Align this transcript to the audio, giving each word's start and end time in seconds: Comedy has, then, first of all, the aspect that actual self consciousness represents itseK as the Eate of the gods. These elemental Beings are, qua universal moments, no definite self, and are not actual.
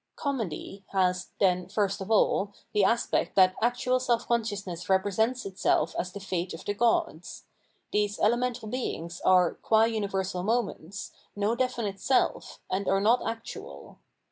Comedy 0.15 0.83
has, 0.93 1.27
then, 1.39 1.69
first 1.69 2.01
of 2.01 2.09
all, 2.09 2.55
the 2.73 2.83
aspect 2.83 3.35
that 3.35 3.53
actual 3.61 3.99
self 3.99 4.27
consciousness 4.27 4.89
represents 4.89 5.43
itseK 5.45 5.93
as 5.93 6.11
the 6.11 6.19
Eate 6.19 6.55
of 6.55 6.65
the 6.65 6.73
gods. 6.73 7.43
These 7.91 8.19
elemental 8.19 8.67
Beings 8.67 9.21
are, 9.23 9.53
qua 9.53 9.83
universal 9.83 10.41
moments, 10.41 11.11
no 11.35 11.53
definite 11.55 11.99
self, 11.99 12.59
and 12.67 12.87
are 12.87 12.99
not 12.99 13.21
actual. 13.23 13.99